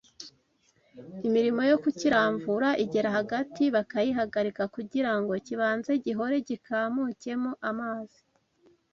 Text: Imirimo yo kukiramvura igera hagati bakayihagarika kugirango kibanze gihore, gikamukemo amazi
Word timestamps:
Imirimo 1.27 1.61
yo 1.69 1.77
kukiramvura 1.83 2.69
igera 2.83 3.09
hagati 3.17 3.63
bakayihagarika 3.75 4.63
kugirango 4.75 5.31
kibanze 5.45 5.91
gihore, 6.05 6.35
gikamukemo 6.47 7.51
amazi 7.69 8.19